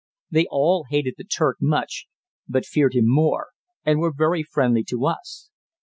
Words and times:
They 0.31 0.47
all 0.49 0.85
hated 0.89 1.13
the 1.19 1.23
Turk 1.23 1.57
much 1.61 2.07
but 2.49 2.65
feared 2.65 2.95
him 2.95 3.05
more, 3.07 3.49
and 3.85 3.99
were 3.99 4.11
very 4.11 4.41
friendly 4.41 4.83
to 4.85 5.05
us. 5.05 5.51